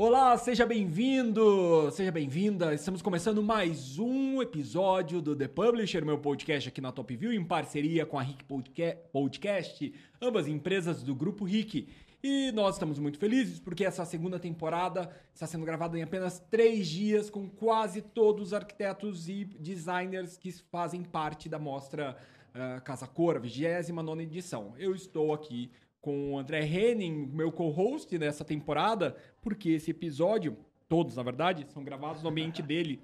[0.00, 2.72] Olá, seja bem-vindo, seja bem-vinda.
[2.72, 7.44] Estamos começando mais um episódio do The Publisher, meu podcast aqui na Top View, em
[7.44, 8.44] parceria com a Rick
[9.12, 9.92] Podcast,
[10.22, 11.88] ambas empresas do grupo Rick.
[12.22, 16.86] E nós estamos muito felizes porque essa segunda temporada está sendo gravada em apenas três
[16.86, 22.16] dias com quase todos os arquitetos e designers que fazem parte da mostra
[22.54, 24.74] uh, Casa Cor, a 29 edição.
[24.78, 25.68] Eu estou aqui
[26.00, 29.16] com o André Henning, meu co-host nessa temporada,
[29.48, 33.00] porque esse episódio, todos na verdade, são gravados no ambiente dele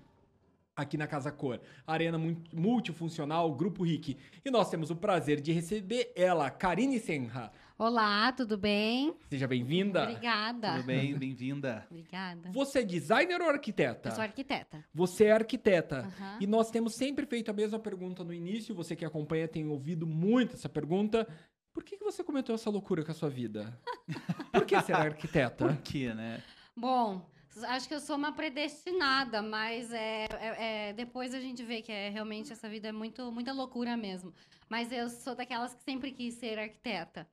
[0.77, 2.21] aqui na Casa Cor, arena
[2.53, 4.19] multifuncional Grupo Rick.
[4.45, 7.51] E nós temos o prazer de receber ela, Karine Senra.
[7.79, 9.15] Olá, tudo bem?
[9.31, 10.03] Seja bem-vinda.
[10.03, 10.75] Obrigada.
[10.75, 11.87] Tudo bem, bem-vinda.
[11.91, 12.51] Obrigada.
[12.53, 14.11] Você é designer ou arquiteta?
[14.11, 14.85] Eu sou arquiteta.
[14.93, 16.03] Você é arquiteta.
[16.03, 16.39] Uhum.
[16.41, 18.75] E nós temos sempre feito a mesma pergunta no início.
[18.75, 21.27] Você que acompanha tem ouvido muito essa pergunta.
[21.75, 23.77] Por que, que você cometeu essa loucura com a sua vida?
[24.53, 25.67] Por que ser arquiteta?
[25.67, 26.41] Por quê, né?
[26.77, 27.29] Bom,
[27.65, 31.91] acho que eu sou uma predestinada, mas é, é, é, depois a gente vê que
[31.91, 34.33] é realmente essa vida é muito, muita loucura mesmo.
[34.69, 37.29] Mas eu sou daquelas que sempre quis ser arquiteta.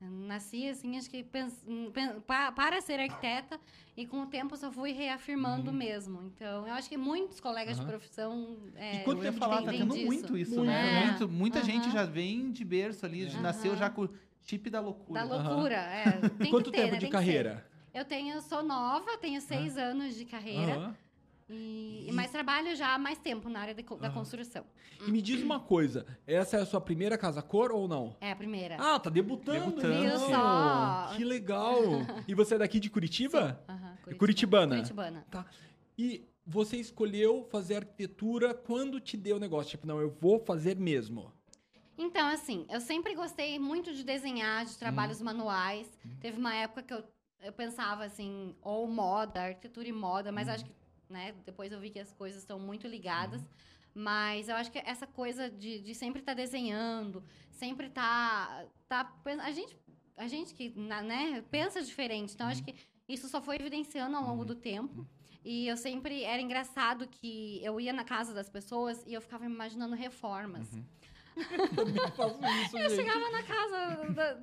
[0.00, 1.62] Nasci assim, acho que pens,
[2.26, 3.60] para ser arquiteta
[3.94, 5.76] e com o tempo só fui reafirmando uhum.
[5.76, 6.22] mesmo.
[6.22, 7.84] Então, eu acho que muitos colegas uhum.
[7.84, 8.56] de profissão.
[8.76, 11.02] É, e quando eu falar, tá tendo muito isso, né?
[11.02, 11.06] É.
[11.06, 11.64] Muito, muita uhum.
[11.66, 15.26] gente já vem de berço ali, nasceu já com o chip da loucura.
[15.26, 16.28] Da loucura, é.
[16.38, 16.98] Tem Quanto ter, tempo né?
[16.98, 17.66] de carreira?
[17.92, 20.96] Eu tenho, sou nova, tenho seis anos de carreira.
[21.52, 24.64] E, e, mas trabalho já há mais tempo na área de, da construção.
[25.04, 28.16] E me diz uma coisa, essa é a sua primeira casa cor ou não?
[28.20, 28.76] É a primeira.
[28.78, 29.72] Ah, tá debutando.
[29.72, 30.18] Debutando.
[30.20, 31.12] só.
[31.16, 31.82] Que legal.
[32.28, 33.60] e você é daqui de Curitiba?
[33.66, 33.72] Sim.
[33.72, 34.16] Uhum, Curitibana.
[34.16, 34.76] Curitibana.
[34.76, 35.26] Curitibana.
[35.30, 35.46] Tá.
[35.98, 39.70] E você escolheu fazer arquitetura quando te deu o negócio?
[39.70, 41.32] Tipo, não, eu vou fazer mesmo.
[41.98, 45.24] Então, assim, eu sempre gostei muito de desenhar, de trabalhos hum.
[45.24, 45.86] manuais.
[46.04, 46.10] Hum.
[46.20, 47.04] Teve uma época que eu,
[47.42, 50.52] eu pensava, assim, ou moda, arquitetura e moda, mas hum.
[50.52, 50.79] acho que
[51.10, 51.34] né?
[51.44, 53.40] Depois eu vi que as coisas estão muito ligadas.
[53.42, 53.48] Uhum.
[53.94, 58.66] Mas eu acho que essa coisa de, de sempre estar tá desenhando, sempre estar.
[58.88, 59.76] Tá, tá, a, gente,
[60.16, 62.34] a gente que né, pensa diferente.
[62.34, 62.52] Então, uhum.
[62.52, 62.74] acho que
[63.08, 64.46] isso só foi evidenciando ao longo uhum.
[64.46, 65.06] do tempo.
[65.44, 66.22] E eu sempre.
[66.22, 70.72] Era engraçado que eu ia na casa das pessoas e eu ficava imaginando reformas.
[70.72, 70.84] Uhum.
[71.40, 74.38] Eu isso, Eu chegava na casa, da,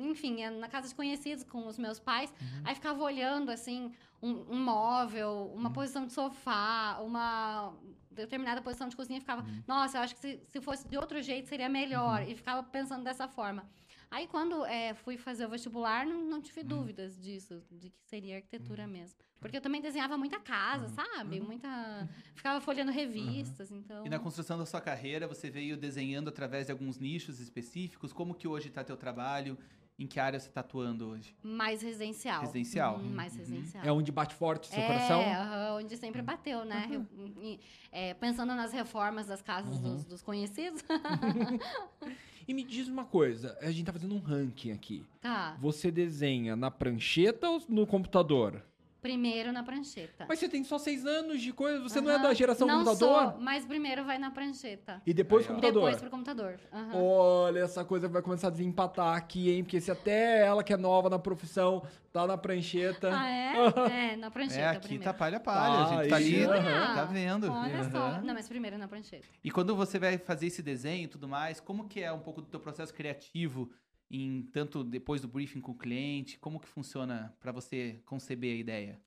[0.00, 2.62] enfim, na casa de conhecidos com os meus pais, uhum.
[2.64, 3.92] aí ficava olhando, assim,
[4.22, 5.72] um, um móvel, uma uhum.
[5.72, 7.74] posição de sofá, uma
[8.10, 9.62] determinada posição de cozinha, ficava, uhum.
[9.66, 12.28] nossa, eu acho que se, se fosse de outro jeito seria melhor, uhum.
[12.28, 13.68] e ficava pensando dessa forma.
[14.10, 18.36] Aí, quando é, fui fazer o vestibular, não, não tive dúvidas disso, de que seria
[18.36, 19.16] arquitetura mesmo.
[19.38, 21.40] Porque eu também desenhava muita casa, sabe?
[21.40, 22.08] Muita.
[22.34, 24.04] Ficava folhando revistas, então.
[24.04, 28.12] E na construção da sua carreira, você veio desenhando através de alguns nichos específicos?
[28.12, 29.56] Como que hoje está teu trabalho?
[30.00, 31.36] Em que área você está atuando hoje?
[31.42, 32.40] Mais residencial.
[32.40, 32.98] Residencial.
[32.98, 33.84] Hum, mais residencial.
[33.84, 35.20] É onde bate forte o seu é, coração?
[35.20, 36.88] É, onde sempre bateu, né?
[36.90, 37.58] Uhum.
[37.92, 39.82] É, pensando nas reformas das casas uhum.
[39.82, 40.82] dos, dos, conhecidos.
[42.48, 45.04] e me diz uma coisa, a gente tá fazendo um ranking aqui.
[45.20, 45.54] Tá.
[45.60, 48.64] Você desenha na prancheta ou no computador?
[49.00, 50.26] Primeiro na prancheta.
[50.28, 52.06] Mas você tem só seis anos de coisa, você uhum.
[52.06, 53.32] não é da geração não computador?
[53.32, 55.00] Sou, mas primeiro vai na prancheta.
[55.06, 55.82] E depois Aí, computador?
[55.82, 56.60] Depois pro computador.
[56.72, 57.02] Uhum.
[57.02, 59.64] Olha, essa coisa vai começar a desempatar aqui, hein?
[59.64, 63.10] Porque se até ela que é nova na profissão tá na prancheta.
[63.12, 63.54] Ah, é?
[64.12, 64.60] é, na prancheta.
[64.60, 65.04] É, aqui primeiro.
[65.04, 65.60] tá palha palha.
[65.60, 66.94] Ah, a gente tá ali, uhum.
[66.94, 67.50] tá vendo.
[67.50, 68.20] Olha só.
[68.20, 69.24] Não, mas primeiro na prancheta.
[69.42, 72.42] E quando você vai fazer esse desenho e tudo mais, como que é um pouco
[72.42, 73.70] do teu processo criativo?
[74.10, 78.58] Em tanto depois do briefing com o cliente, como que funciona para você conceber a
[78.58, 79.00] ideia?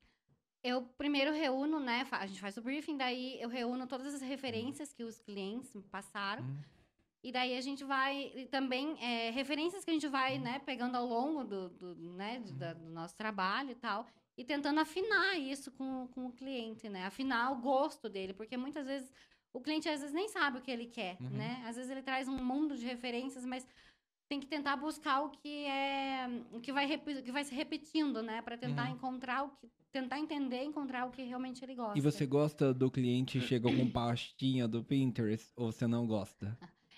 [0.63, 2.07] eu primeiro reúno, né?
[2.11, 6.43] A gente faz o briefing, daí eu reúno todas as referências que os clientes passaram.
[6.43, 6.57] Uhum.
[7.21, 11.05] E daí a gente vai também é, referências que a gente vai, né, pegando ao
[11.05, 14.05] longo do, do né, do, do, nosso trabalho e tal,
[14.37, 17.05] e tentando afinar isso com, com o cliente, né?
[17.05, 19.11] Afinar o gosto dele, porque muitas vezes
[19.53, 21.29] o cliente às vezes nem sabe o que ele quer, uhum.
[21.29, 21.63] né?
[21.65, 23.67] Às vezes ele traz um mundo de referências, mas
[24.27, 28.41] tem que tentar buscar o que é o que vai que vai se repetindo, né,
[28.41, 28.95] para tentar uhum.
[28.95, 31.97] encontrar o que tentar entender, encontrar o que realmente ele gosta.
[31.97, 36.57] E você gosta do cliente chega com pastinha do Pinterest ou você não gosta?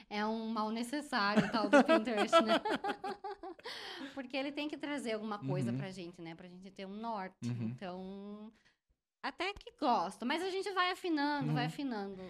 [0.09, 2.53] É um mal necessário tal do Pinterest, né?
[4.13, 5.77] Porque ele tem que trazer alguma coisa uhum.
[5.77, 6.35] pra gente, né?
[6.35, 7.49] Pra gente ter um norte.
[7.49, 7.63] Uhum.
[7.63, 8.53] Então,
[9.21, 11.53] até que gosto, mas a gente vai afinando, uhum.
[11.55, 12.21] vai afinando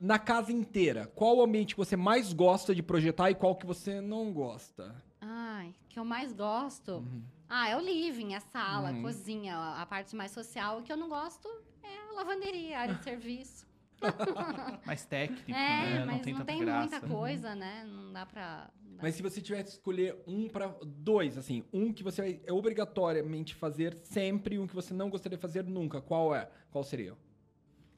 [0.00, 3.66] na casa inteira, qual o ambiente que você mais gosta de projetar e qual que
[3.66, 4.94] você não gosta?
[5.20, 6.96] Ai, que eu mais gosto?
[6.96, 7.22] Uhum.
[7.48, 8.98] Ah, é o living, a sala, uhum.
[8.98, 10.78] a cozinha, a parte mais social.
[10.78, 11.48] O que eu não gosto
[11.82, 13.66] é a lavanderia, a área de serviço.
[14.84, 16.04] mais técnico, é, né?
[16.04, 17.84] Mas não tem, não tem muita coisa, né?
[17.86, 19.02] Não dá pra, dá.
[19.02, 22.52] Mas se você tivesse que escolher um para dois, assim, um que você vai é
[22.52, 26.50] obrigatoriamente fazer sempre, e um que você não gostaria de fazer nunca, qual é?
[26.70, 27.16] Qual seria?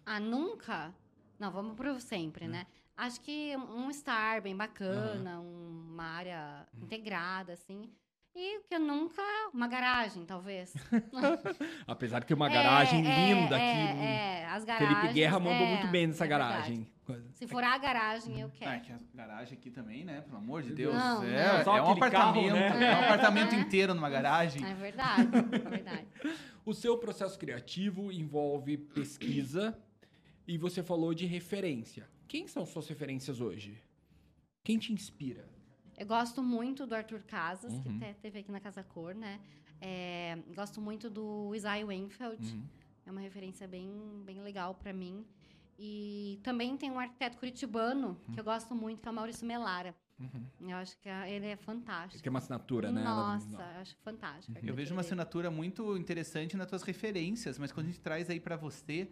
[0.04, 0.94] Ah, nunca?
[1.38, 2.66] Não, vamos pro sempre, né?
[2.96, 7.90] Acho que um estar bem bacana, um- uma área integrada, assim.
[8.34, 9.22] E o que eu nunca.
[9.52, 10.74] Uma garagem, talvez.
[11.86, 13.98] Apesar que uma É, garagem é, linda é, aqui.
[14.02, 14.98] É, as garagens.
[14.98, 16.86] Felipe Guerra mandou é, muito bem nessa é garagem.
[17.34, 18.80] Se for a garagem, eu Ah, quero.
[18.82, 20.20] que a garagem aqui também, né?
[20.22, 20.94] Pelo amor de Deus.
[20.94, 21.64] Não, é, não.
[21.64, 22.52] Só é um aquele carro, apartamento.
[22.54, 22.92] né?
[22.92, 24.64] É um apartamento inteiro numa garagem.
[24.66, 26.06] É verdade, é verdade.
[26.66, 29.78] O seu processo criativo envolve pesquisa
[30.46, 32.08] e você falou de referência.
[32.28, 33.80] Quem são suas referências hoje?
[34.64, 35.48] Quem te inspira?
[35.96, 37.82] Eu gosto muito do Arthur Casas, Uhum.
[37.82, 39.40] que até teve aqui na Casa Cor, né?
[39.80, 42.44] É, gosto muito do Isaiah Wenfeld.
[42.54, 42.62] Uhum.
[43.06, 43.88] É uma referência bem,
[44.24, 45.24] bem legal para mim.
[45.78, 49.94] E também tem um arquiteto curitibano que eu gosto muito, que é o Maurício Melara.
[50.18, 50.70] Uhum.
[50.70, 52.22] Eu acho que ele é Ele fantástico.
[52.22, 53.04] tem uma assinatura, né?
[53.04, 54.58] Nossa, Ela- eu acho fantástico.
[54.66, 58.40] Eu vejo uma assinatura muito interessante nas tuas referências, mas quando a gente traz aí
[58.40, 59.10] pra você,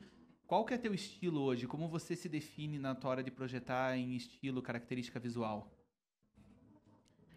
[0.54, 1.66] qual que é teu estilo hoje?
[1.66, 5.68] Como você se define na tua hora de projetar em estilo, característica visual?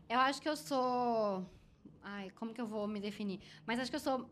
[0.07, 1.43] Eu acho que eu sou.
[2.03, 3.39] Ai, como que eu vou me definir?
[3.65, 4.29] Mas acho que eu sou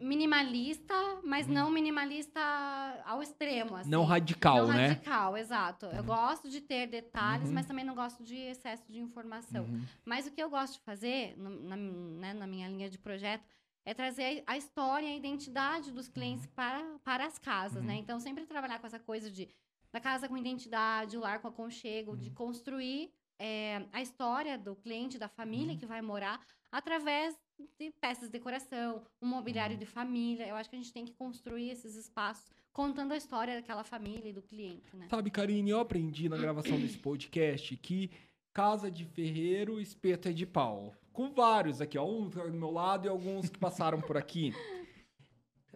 [0.00, 2.40] minimalista, mas não minimalista
[3.04, 3.76] ao extremo.
[3.76, 3.84] Assim.
[3.90, 3.98] Uhum.
[3.98, 4.86] Não radical, Não né?
[4.88, 5.84] radical, exato.
[5.86, 7.54] Eu gosto de ter detalhes, Uhum.
[7.56, 9.64] mas também não gosto de excesso de informação.
[9.66, 9.84] Uhum.
[10.06, 13.44] Mas o que eu gosto de fazer, no- na, né, na minha linha de projeto,
[13.84, 16.52] é trazer a história e a identidade dos clientes Uhum.
[16.54, 17.94] para, para as casas, né?
[17.96, 19.48] Então, sempre trabalhar com essa coisa de
[19.90, 22.16] da casa com identidade, o lar com aconchego, Uhum.
[22.18, 23.10] de construir
[23.40, 25.78] é, a história do cliente, da família Uhum.
[25.78, 27.34] que vai morar, através
[27.78, 29.78] de peças de decoração, um mobiliário Uhum.
[29.80, 30.46] de família.
[30.46, 34.28] Eu acho que a gente tem que construir esses espaços contando a história daquela família
[34.28, 35.06] e do cliente, né?
[35.08, 38.10] Sabe, Karine, eu aprendi na gravação desse podcast que
[38.52, 40.92] casa de ferreiro, espeto é de pau.
[41.18, 42.04] Com vários aqui, ó.
[42.06, 44.54] Um tá do meu lado e alguns que passaram por aqui.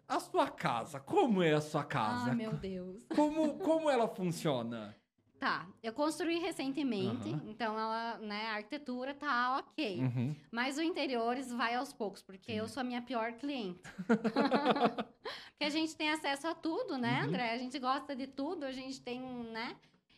[0.06, 2.29] A sua casa, como é a sua casa?
[2.31, 3.05] Ai, meu Deus.
[3.12, 4.97] Como, como ela funciona?
[5.41, 7.43] Tá, eu construí recentemente, Aham.
[7.49, 9.99] então ela, né, a arquitetura tá ok.
[10.03, 10.37] Uhum.
[10.53, 13.81] Mas o interiores vai aos poucos, porque eu sou a minha pior cliente.
[14.06, 17.31] porque a gente tem acesso a tudo, né, Uhum.
[17.31, 17.53] André?
[17.53, 19.75] A gente gosta de tudo, a gente tem, né?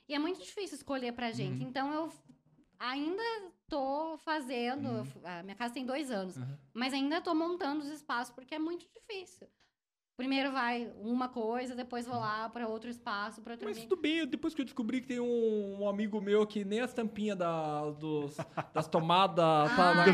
[0.07, 1.63] E é muito difícil escolher pra gente.
[1.63, 1.69] Uhum.
[1.71, 2.13] Então eu
[2.79, 3.23] ainda
[3.75, 4.89] tô fazendo.
[4.89, 5.07] Uhum.
[5.25, 6.57] A minha casa tem dois anos, Uhum.
[6.73, 9.49] mas ainda tô montando os espaços, porque é muito difícil.
[10.17, 14.25] Primeiro vai uma coisa, depois vou lá para outro espaço, para outro Mas tudo bem,
[14.25, 17.91] depois que eu descobri que tem um, um amigo meu que nem as tampinhas da,
[17.91, 18.37] dos,
[18.73, 19.35] das tomadas
[19.75, 20.13] tá na Ai,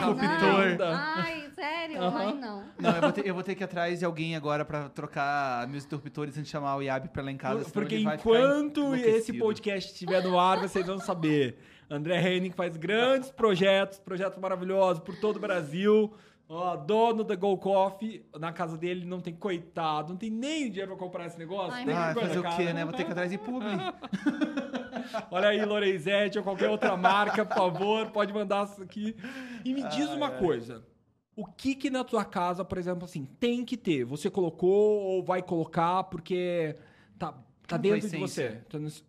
[0.79, 0.97] casa.
[0.97, 2.03] Ai, sério?
[2.03, 2.19] Aham.
[2.19, 2.65] Ai, não.
[2.79, 5.69] Não, eu vou, ter, eu vou ter que ir atrás de alguém agora pra trocar
[5.69, 7.71] meus interruptores antes de chamar o Iab pra lá em casa.
[7.71, 11.59] Porque enquanto esse podcast estiver no ar, vocês vão saber.
[11.91, 16.13] André Henning faz grandes projetos, projetos maravilhosos por todo o Brasil.
[16.49, 20.89] Ó, dono da Go Coffee, na casa dele não tem coitado, não tem nem dinheiro
[20.97, 21.73] pra comprar esse negócio.
[21.73, 22.85] Ai, tem Ah, fazer o quê, né?
[22.85, 23.69] Vou ter que ir atrás de publi.
[25.31, 29.17] Olha aí, Lorenzetti ou qualquer outra marca, por favor, pode mandar isso aqui.
[29.65, 30.85] E me diz uma coisa.
[31.37, 34.05] O que que na tua casa, por exemplo, assim, tem que ter?
[34.05, 36.77] Você colocou ou vai colocar porque
[37.19, 37.33] tá,
[37.67, 38.61] tá dentro de você?
[38.75, 39.05] Nesse-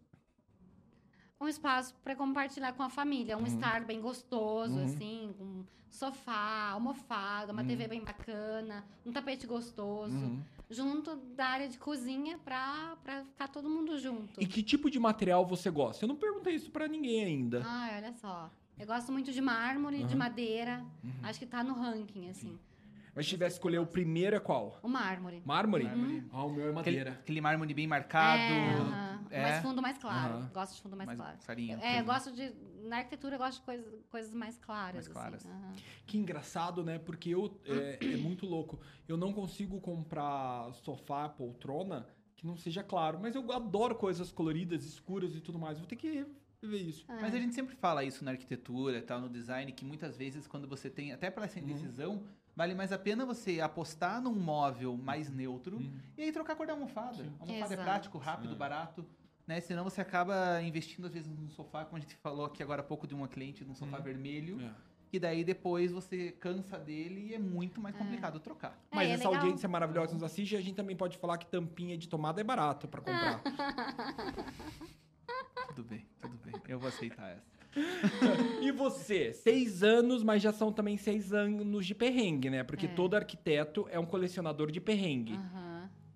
[1.42, 3.44] um espaço para compartilhar com a família, Uhum.
[3.44, 10.16] um estar bem gostoso, assim, com sofá, almofada, uma TV bem bacana, um tapete gostoso,
[10.16, 10.42] Uhum.
[10.70, 14.40] junto da área de cozinha para para ficar todo mundo junto.
[14.42, 16.06] E que tipo de material você gosta?
[16.06, 17.62] Eu não perguntei isso pra ninguém ainda.
[17.66, 18.50] Ai, olha só.
[18.80, 20.20] Eu gosto muito de mármore, de Uhum.
[20.20, 20.84] madeira.
[21.24, 22.58] Acho que tá no ranking, assim.
[23.14, 24.80] Mas se tivesse que escolher o primeiro é qual?
[24.82, 25.42] O mármore.
[25.46, 25.84] Mármore?
[25.84, 26.24] Mármore.
[26.32, 27.12] Ah, o meu é Aquele, madeira.
[27.12, 28.42] aquele mármore bem marcado.
[28.54, 29.11] É, aham.
[29.32, 29.42] É.
[29.42, 30.34] mais fundo, mais claro.
[30.36, 30.52] Aham.
[30.54, 31.38] Gosto de fundo mais, mais claro.
[31.46, 31.80] clarinho.
[31.82, 32.54] É, eu gosto de.
[32.84, 34.94] Na arquitetura, eu gosto de coisa, coisas mais claras.
[34.94, 35.14] Mais assim.
[35.14, 35.46] claras.
[35.46, 35.74] Aham.
[36.06, 37.00] Que engraçado, né?
[37.00, 38.80] Porque eu é, é muito louco.
[39.08, 43.20] Eu não consigo comprar sofá, poltrona que não seja claro.
[43.22, 45.78] Mas eu adoro coisas coloridas, escuras e tudo mais.
[45.78, 46.26] Vou ter que
[46.62, 47.06] ver isso.
[47.08, 47.22] É.
[47.22, 50.48] Mas a gente sempre fala isso na arquitetura e tal, no design, que muitas vezes
[50.48, 51.66] quando você tem, até pela essa Uhum.
[51.66, 52.24] indecisão,
[52.56, 56.00] vale mais a pena você apostar num móvel mais neutro Uhum.
[56.18, 57.24] e aí trocar a cor da almofada.
[57.40, 57.82] A almofada é Exato.
[57.84, 58.58] prático, rápido, É.
[58.58, 59.06] barato.
[59.52, 59.60] Né?
[59.60, 62.86] Senão você acaba investindo às vezes num sofá, como a gente falou aqui agora há
[62.86, 64.04] pouco de uma cliente, num sofá Uhum.
[64.04, 64.72] vermelho, É.
[65.12, 68.80] e daí depois você cansa dele e é muito mais complicado trocar.
[68.92, 69.42] É, Mas é essa legal.
[69.44, 72.46] audiência maravilhosa que nos assiste, a gente também pode falar que tampinha de tomada é
[72.46, 73.42] barato pra comprar.
[75.76, 76.54] Tudo bem, tudo bem.
[76.68, 77.52] Eu vou aceitar essa.
[78.62, 79.32] e você?
[79.34, 82.64] Seis anos, mas já são também seis anos de perrengue, né?
[82.64, 82.90] Porque É.
[82.90, 85.34] todo arquiteto é um colecionador de perrengue.
[85.34, 85.61] Aham.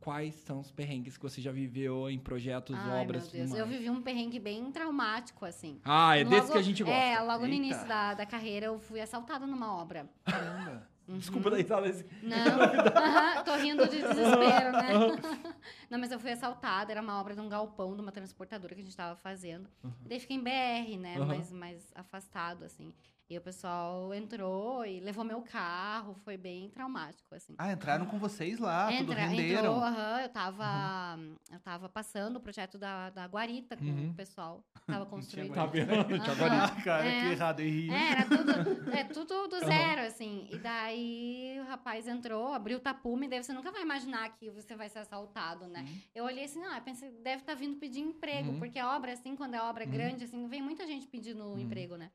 [0.05, 3.57] Quais são os perrengues que você já viveu em projetos, Ai, obras meu Deus.
[3.59, 5.81] Eu vivi um perrengue bem traumático, assim.
[5.83, 6.95] Ah, é Logo- desse que a gente gosta.
[6.99, 7.55] É, logo no Eita.
[7.55, 10.07] início da, da carreira eu fui assaltada numa obra.
[10.23, 10.87] Caramba.
[11.07, 11.87] Desculpa da risada.
[11.87, 14.89] esse- Não, aham, tô rindo de desespero, né?
[15.89, 18.81] Não, mas eu fui assaltada, era uma obra de um galpão, de uma transportadora que
[18.81, 19.67] a gente tava fazendo.
[20.03, 21.15] E daí fiquei em BR, né?
[21.17, 21.25] Aham.
[21.25, 22.93] Mais, mais afastado, assim.
[23.27, 27.55] E o pessoal entrou e levou meu carro, foi bem traumático, assim.
[27.57, 29.59] Ah, entraram com vocês lá, tudo Entra- renderam.
[29.61, 31.19] entrou, aham, eu tava,
[31.51, 34.11] eu tava passando o projeto da, da Guarita com Uhum.
[34.11, 34.63] o pessoal.
[34.85, 35.55] Tava construindo.
[35.55, 35.87] Tá vendo?
[36.05, 36.31] Tinha Aham.
[36.33, 37.21] agora- Ah, cara, É.
[37.21, 37.61] que errado.
[37.63, 37.89] E...
[37.89, 40.47] É, era tudo, é, tudo do zero, assim.
[40.51, 44.75] E daí o rapaz entrou, abriu o tapume, daí você nunca vai imaginar que você
[44.75, 45.81] vai ser assaltado, né?
[45.81, 45.97] Uhum.
[46.13, 48.59] Eu olhei assim, ah, eu pensei, deve estar vindo pedir emprego, Uhum.
[48.59, 49.89] porque a obra, assim, quando é obra Uhum.
[49.91, 51.59] grande, assim, vem muita gente pedindo Uhum.
[51.59, 52.11] emprego, né?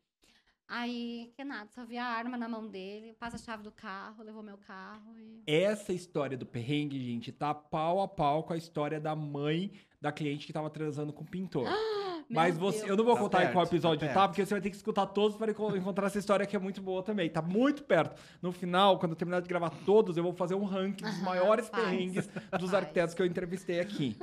[0.73, 4.23] Aí, que nada, só vi a arma na mão dele, passa a chave do carro,
[4.23, 5.43] levou meu carro e.
[5.45, 10.12] Essa história do perrengue, gente, tá pau a pau com a história da mãe da
[10.12, 11.67] cliente que tava transando com o pintor.
[12.33, 14.29] Mas você, eu não vou Tá contar em qual perto, episódio tá tá, perto.
[14.31, 16.81] porque você vai ter que escutar todos para enco- encontrar essa história que é muito
[16.81, 17.29] boa também.
[17.29, 18.17] Tá muito perto.
[18.41, 21.25] No final, quando eu terminar de gravar todos, eu vou fazer um ranking dos Aham,
[21.25, 21.83] maiores faz.
[21.83, 22.39] perrengues dos
[22.71, 22.75] Faz.
[22.75, 24.17] arquitetos que eu entrevistei aqui.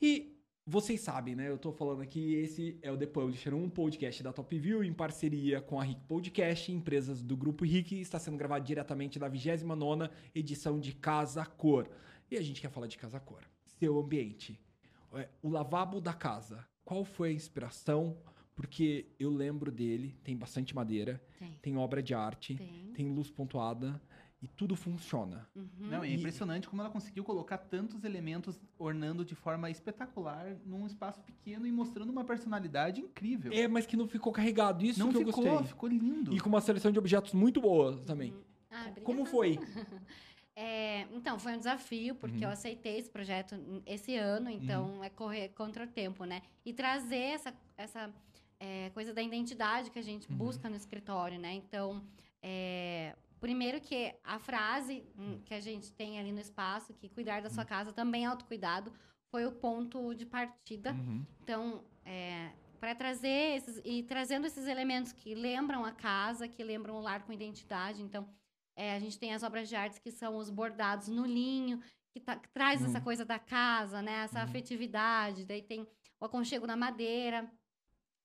[0.00, 0.35] E
[0.66, 1.48] vocês sabem, né?
[1.48, 4.92] Eu tô falando aqui, esse é o The Publisher, um podcast da Top View em
[4.92, 10.10] parceria com a Rick Podcast, empresas do Grupo Rick, está sendo gravado diretamente da 29ª
[10.34, 11.88] edição de Casa Cor.
[12.30, 13.42] E a gente quer falar de Casa Cor.
[13.78, 14.58] Seu ambiente.
[15.14, 16.66] É, O lavabo da casa.
[16.84, 18.16] Qual foi a inspiração?
[18.56, 22.92] Porque eu lembro dele, tem bastante madeira, Tem, tem obra de arte, tem.
[22.94, 24.00] tem luz pontuada
[24.46, 25.44] e tudo funciona.
[25.56, 25.68] Uhum.
[25.80, 30.86] Não, é E- impressionante como ela conseguiu colocar tantos elementos ornando de forma espetacular num
[30.86, 33.52] espaço pequeno e mostrando uma personalidade incrível.
[33.52, 34.84] É, mas que não ficou carregado.
[34.84, 35.68] Isso Não que ficou, eu gostei.
[35.68, 36.32] ficou lindo.
[36.32, 38.32] E com uma seleção de objetos muito boa também.
[38.32, 38.42] Uhum.
[38.70, 38.92] Ah.
[39.02, 39.58] Como foi?
[40.58, 42.44] É, então, foi um desafio, porque Uhum.
[42.44, 46.40] eu aceitei esse projeto esse ano, então é correr contra o tempo, né?
[46.64, 48.10] E trazer essa, essa
[48.58, 50.36] é, coisa da identidade que a gente Uhum.
[50.38, 51.52] busca no escritório, né?
[51.52, 52.02] Então,
[52.42, 57.42] é, primeiro que a frase hum, que a gente tem ali no espaço, que cuidar
[57.42, 57.68] da sua Uhum.
[57.68, 58.92] casa também é autocuidado,
[59.30, 60.92] foi o ponto de partida.
[60.92, 61.24] Uhum.
[61.42, 61.84] Então,
[62.80, 67.24] para trazer esses, e trazendo esses elementos que lembram a casa, que lembram o lar
[67.24, 68.02] com identidade.
[68.02, 68.28] Então,
[68.76, 71.80] é, a gente tem as obras de artes que são os bordados no linho,
[72.12, 72.86] que, tá- que traz Uhum.
[72.88, 74.24] essa coisa da casa, né?
[74.24, 74.44] Essa Uhum.
[74.44, 75.44] afetividade.
[75.44, 75.86] Daí tem
[76.20, 77.50] o aconchego na madeira.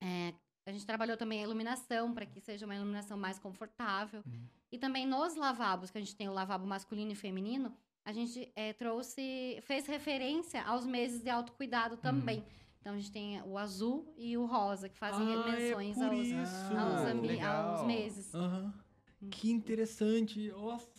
[0.02, 0.32] É,
[0.66, 4.22] a gente trabalhou também a iluminação, para que seja uma iluminação mais confortável.
[4.26, 4.48] Uhum.
[4.72, 8.50] E também nos lavabos, que a gente tem o lavabo masculino e feminino, a gente
[8.56, 12.42] é, trouxe, fez referência aos meses de autocuidado também.
[12.80, 15.42] Então a gente tem o azul e o rosa, que fazem Uhum.
[15.44, 18.34] Ah, é menções aos, aos, aos meses.
[18.34, 18.74] Aham.
[19.30, 20.48] Que interessante.
[20.50, 20.90] Nossa.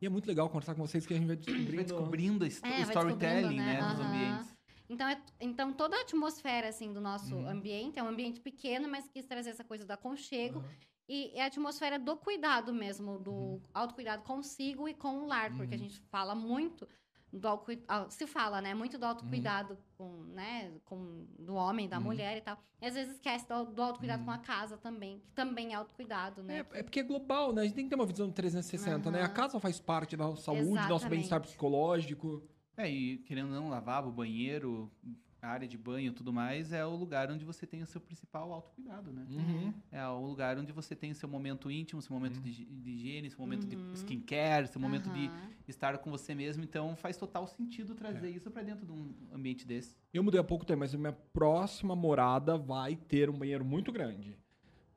[0.00, 1.74] E é muito legal conversar com vocês que a gente vai descobrindo.
[1.74, 3.88] Vai descobrindo est- É, storytelling, né, né?
[3.88, 4.06] dos Aham.
[4.08, 4.54] ambientes.
[4.88, 7.48] Então, é- então toda a atmosfera assim do nosso Uhum.
[7.48, 10.68] ambiente é um ambiente pequeno, mas quis trazer essa coisa do aconchego Aham.
[11.08, 13.60] E é a atmosfera do cuidado mesmo, do Uhum.
[13.72, 15.84] autocuidado consigo e com o lar, porque a Uhum.
[15.84, 16.88] gente fala muito
[17.32, 21.98] do autocui- ah, se fala, né, muito do autocuidado com, né, com do homem, da
[21.98, 22.04] Uhum.
[22.04, 22.56] mulher e tal.
[22.80, 24.26] E às vezes esquece do, do autocuidado Uhum.
[24.26, 26.58] com a casa também, que também é autocuidado, né?
[26.72, 27.62] É, é porque é global, né?
[27.62, 29.22] A gente tem que ter uma visão 360, né?
[29.22, 31.08] A casa faz parte da saúde, do nosso Exatamente.
[31.10, 32.42] bem-estar psicológico.
[32.76, 34.90] É, e querendo ou não, lavabo, banheiro,
[35.46, 38.52] área de banho e tudo mais, é o lugar onde você tem o seu principal
[38.52, 39.26] autocuidado, né?
[39.30, 39.72] Uhum.
[39.92, 42.42] É o lugar onde você tem o seu momento íntimo, seu momento Uhum.
[42.42, 43.68] de, de higiene, seu momento Uhum.
[43.92, 45.30] de skincare, seu momento de
[45.68, 46.62] estar com você mesmo.
[46.64, 49.94] Então faz total sentido trazer isso pra dentro de um ambiente desse.
[50.12, 53.92] Eu mudei há pouco tempo, mas a minha próxima morada vai ter um banheiro muito
[53.92, 54.36] grande.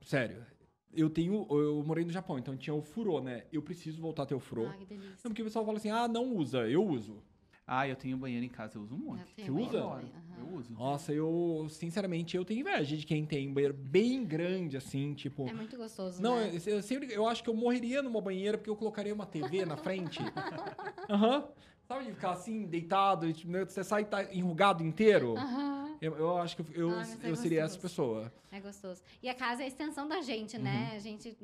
[0.01, 0.45] Sério.
[0.93, 1.45] Eu tenho.
[1.51, 3.43] Eu morei no Japão, então tinha o furô, né?
[3.51, 4.67] Eu preciso voltar a ter o furô.
[4.67, 5.19] Ah, que delícia.
[5.23, 6.67] Não, porque o pessoal fala assim, ah, não usa.
[6.67, 7.21] Eu uso.
[7.69, 9.19] Ah, eu tenho banheiro em casa, eu uso um monte.
[9.37, 9.83] Eu tenho Você usa?
[9.83, 10.09] aham.
[10.39, 10.71] Eu uso.
[10.73, 15.45] Nossa, eu, sinceramente, eu tenho inveja de quem tem um banheiro bem grande, assim, tipo.
[15.49, 16.51] É muito gostoso, Não, né?
[16.65, 19.65] eu, eu sempre, eu acho que eu morreria numa banheira porque eu colocaria uma TV
[19.65, 20.21] na frente.
[21.09, 21.45] Aham.
[21.87, 25.35] Sabe de ficar assim, deitado, tipo, você sai e tá enrugado inteiro?
[25.37, 25.97] Aham.
[26.01, 28.31] Eu, eu acho que eu, Ah, mas é eu seria essa pessoa.
[28.51, 29.01] É gostoso.
[29.21, 30.63] E a casa é a extensão da gente, Uhum.
[30.63, 30.93] né?
[30.95, 31.35] A gente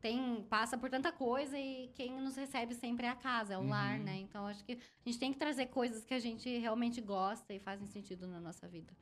[0.00, 3.66] tem, passa por tanta coisa e quem nos recebe sempre é a casa, é o
[3.66, 4.04] lar, Uhum.
[4.04, 4.16] né?
[4.18, 7.58] Então acho que a gente tem que trazer coisas que a gente realmente gosta e
[7.58, 8.92] fazem sentido na nossa vida.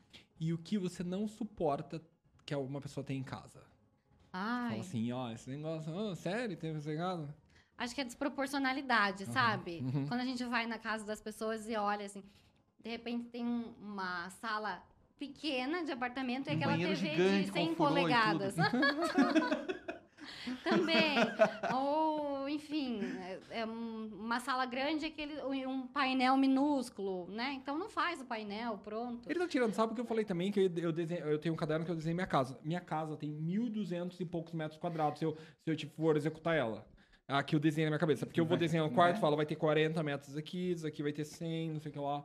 [0.41, 2.03] E o que você não suporta
[2.45, 3.63] que uma pessoa tem em casa?
[4.33, 7.35] Ai, Fala assim, ó, esse negócio, ah, sério, tem esse negócio?
[7.79, 9.33] acho que é desproporcionalidade, Aham.
[9.33, 9.81] sabe?
[9.85, 10.07] Uhum.
[10.07, 12.23] Quando a gente vai na casa das pessoas e olha assim,
[12.83, 14.83] de repente tem um- uma sala
[15.19, 18.55] pequena de apartamento e Um aquela banheiro TV de com 100 furô e polegadas.
[20.65, 21.17] Também.
[21.75, 23.01] Ou, enfim,
[23.51, 27.53] é, é um- uma sala grande e aquele, um painel minúsculo, né?
[27.55, 29.29] Então não faz o painel, pronto.
[29.31, 31.57] Ele tá tirando sabe porque eu falei também que eu, eu, desenho, eu tenho um
[31.57, 32.59] caderno que eu desenhei minha casa.
[32.65, 36.57] Minha casa tem 1.200 e poucos metros quadrados se eu, se eu tipo, for executar
[36.57, 36.87] ela.
[37.29, 38.25] Aqui eu desenho na minha cabeça.
[38.25, 39.21] Porque eu vou desenhar um quarto, né?
[39.21, 41.99] falo, vai ter 40 metros aqui, isso aqui vai ter 100, não sei o que
[41.99, 42.25] lá.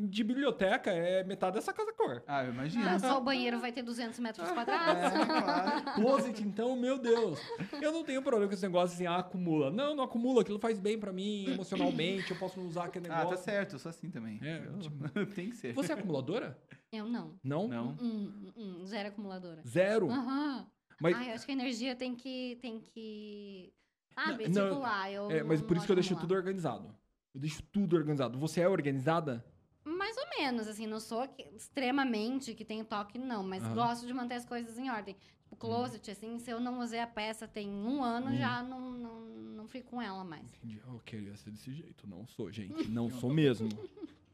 [0.00, 2.22] De biblioteca é metade dessa casa cor.
[2.26, 2.88] Ah, eu imagino.
[2.88, 5.12] Ah, só o banheiro vai ter 200 metros É, quadrados.
[5.26, 5.84] claro.
[5.96, 7.38] Closet, então, meu Deus.
[7.80, 9.70] Eu não tenho problema com esse negócio assim, ah, acumula.
[9.70, 13.36] Não, não acumula, aquilo faz bem pra mim emocionalmente, eu posso usar aquele Ah, negócio.
[13.36, 14.38] tá certo, eu sou assim também.
[14.42, 14.96] É, Eu- tipo-
[15.36, 15.74] Tem que ser.
[15.74, 16.58] Você é acumuladora?
[16.90, 17.38] Eu não.
[17.44, 17.68] Não?
[17.68, 17.88] Não.
[18.00, 19.60] Hum, hum, hum, zero acumuladora.
[19.66, 20.10] Zero?
[20.10, 20.66] Aham.
[21.00, 22.58] Mas, Ai, eu acho que a energia tem que.
[22.62, 23.72] Tem que
[24.14, 25.06] sabe, Não, não.
[25.08, 26.94] Eu é, mas não por isso que eu deixo tudo organizado.
[27.34, 28.38] Eu deixo tudo organizado.
[28.38, 29.44] Você é organizada?
[29.84, 33.74] Mais ou menos, assim, não sou que- extremamente que tem toque, não, mas Aham.
[33.74, 35.16] gosto de manter as coisas em ordem.
[35.42, 38.36] Tipo, closet, assim, se eu não usei a peça tem um ano, Hum.
[38.36, 40.44] já não, não, não fico com ela mais.
[40.54, 40.80] Entendi.
[40.86, 42.06] Eu queria ser desse jeito.
[42.08, 42.68] Não sou, gente.
[42.88, 43.68] Não sou mesmo.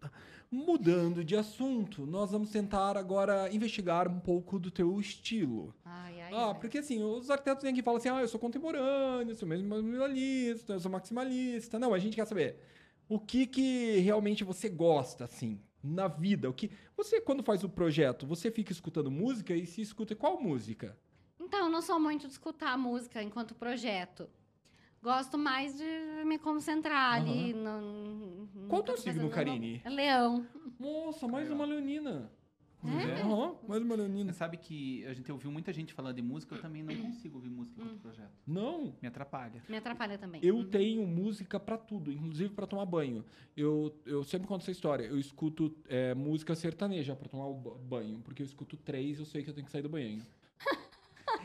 [0.01, 0.11] Tá.
[0.51, 5.75] Mudando de assunto, nós vamos tentar agora investigar um pouco do teu estilo.
[5.85, 6.55] Ai, ai, Ah, ai.
[6.61, 9.47] porque assim, os arquitetos vêm aqui e falam assim: ah, eu sou contemporâneo, eu sou
[9.49, 11.79] mesmo minimalista, eu sou maximalista.
[11.79, 12.59] Não, a gente quer saber
[13.09, 16.49] o que que realmente você gosta, assim, na vida.
[16.49, 20.41] O que Você, quando faz o projeto, você fica escutando música e se escuta qual
[20.41, 20.97] música?
[21.41, 24.29] Então, eu não sou muito de escutar música enquanto projeto.
[25.01, 27.55] Gosto mais de me concentrar ali.
[27.55, 27.81] No,
[28.55, 29.31] no Qual teu tô signo.
[29.31, 29.81] Karine?
[29.87, 30.45] Leão.
[30.79, 32.31] Nossa, mais uma leonina.
[32.85, 33.21] É?
[33.23, 34.33] Aham, mais uma leonina.
[34.33, 37.37] Você sabe que a gente ouviu muita gente falando de música, eu também não consigo
[37.37, 37.85] ouvir música Hum.
[37.85, 38.31] enquanto projeto.
[38.47, 39.63] Não, Me atrapalha.
[39.69, 40.41] Me atrapalha também.
[40.45, 40.65] Eu Uhum.
[40.71, 43.25] tenho música pra tudo, inclusive pra tomar banho.
[43.57, 45.05] Eu, eu sempre conto essa história.
[45.05, 49.51] Eu escuto é, música sertaneja pra tomar banho, porque eu escuto três, eu sei que
[49.51, 50.23] eu tenho que sair do banho.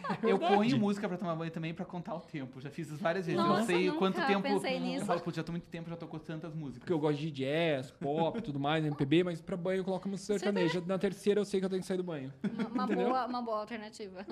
[0.24, 2.60] Eu ponho música pra tomar banho também pra contar o tempo.
[2.60, 3.40] Já fiz isso várias vezes.
[3.42, 4.42] Nossa, eu sei nunca quanto tempo.
[4.42, 5.06] pensei Eu nisso.
[5.06, 6.80] falo, putz, já tô muito tempo, já tocou tantas músicas.
[6.80, 10.34] Porque eu gosto de jazz, pop, tudo mais, MPB, mas pra banho eu coloco música
[10.34, 10.82] sertaneja.
[10.86, 12.34] Na terceira eu sei que eu tenho que sair do banho.
[12.74, 14.26] Uma, uma boa, uma boa alternativa.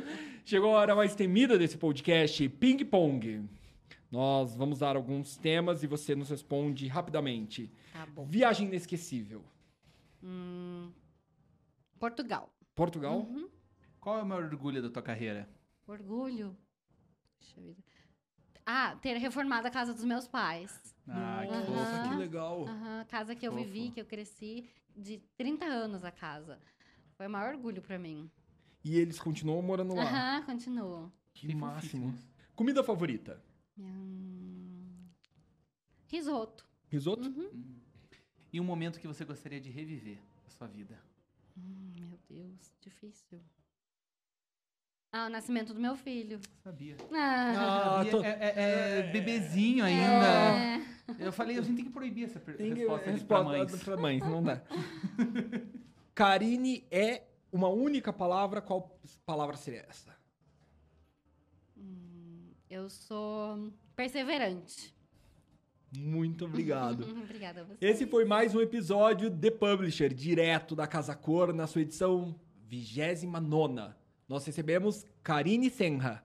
[0.44, 3.48] Chegou a hora mais temida desse podcast, Ping Pong.
[4.10, 7.70] Nós vamos dar alguns temas e você nos responde rapidamente.
[7.92, 8.24] Tá bom.
[8.26, 9.42] Viagem inesquecível.
[10.22, 10.90] Hum,
[11.98, 12.48] Portugal.
[12.74, 13.20] Portugal?
[13.20, 13.48] Uhum.
[14.04, 15.48] Qual é o maior orgulho da tua carreira?
[15.86, 16.54] Orgulho.
[17.40, 17.76] Deixa eu ver.
[18.66, 20.94] Ah, ter reformado a casa dos meus pais.
[21.08, 22.08] Ah, que fofo.
[22.10, 22.68] que legal.
[22.68, 23.64] Aham, casa que eu Fofo.
[23.64, 26.60] vivi, que eu cresci, de 30 anos a casa.
[27.16, 28.30] Foi o maior orgulho pra mim.
[28.84, 30.02] E eles continuam morando lá.
[30.02, 31.10] Aham, continuo.
[31.32, 32.08] Que Que máximo.
[32.10, 32.34] fofíssimos.
[32.54, 33.42] Comida favorita?
[33.78, 35.08] Hum,
[36.08, 36.66] Risoto.
[36.90, 37.26] Risoto?
[37.30, 37.50] Uhum.
[37.54, 37.80] Hum.
[38.52, 41.00] E um momento que você gostaria de reviver da sua vida?
[41.56, 43.40] Hum, meu Deus, difícil.
[45.16, 46.40] Ah, o nascimento do meu filho.
[46.64, 46.96] Sabia.
[47.12, 48.10] Ah, Ah, Sabia?
[48.10, 50.26] tô- É, é- é bebezinho ainda.
[50.26, 50.82] é.
[51.20, 53.82] Eu falei, a gente tem que proibir essa per- Tem resposta, de resposta pra mães.
[53.84, 54.60] pra mães, não dá.
[56.14, 57.22] Karine é
[57.52, 60.16] uma única palavra, qual palavra seria essa?
[61.76, 64.92] Hum, eu sou perseverante.
[65.96, 67.04] Muito obrigado.
[67.22, 67.76] Obrigada a você.
[67.86, 72.34] Esse foi mais um episódio The Publisher, direto da Casa Cor, na sua edição
[72.66, 73.94] 29.
[74.28, 76.24] Nós recebemos Karine Senra.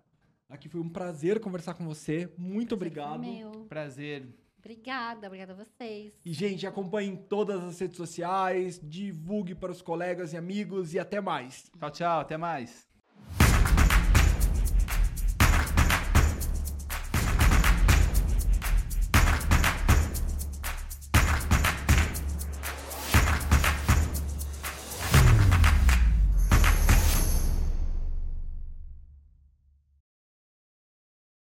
[0.50, 2.32] Aqui foi um prazer conversar com você.
[2.38, 3.20] Muito obrigado.
[3.20, 3.52] Meu.
[3.70, 4.28] Prazer.
[4.58, 6.14] Obrigada, obrigada a vocês.
[6.26, 11.00] E, gente, acompanhe em todas as redes sociais, divulgue para os colegas e amigos e
[11.00, 11.72] até mais.
[11.80, 12.20] Tchau, tchau.
[12.20, 12.89] Até mais.